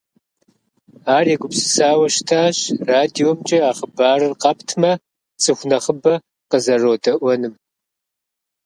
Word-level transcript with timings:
Ар 1.15 1.25
егупсысауэ 1.33 2.07
щытащ 2.15 2.57
радиомкӏэ 2.89 3.57
а 3.69 3.71
хъыбарыр 3.77 4.33
къэптмэ, 4.41 4.91
цӏыху 5.41 5.67
нэхъыбэ 5.69 6.13
къызэродэӏуэнум. 6.49 7.55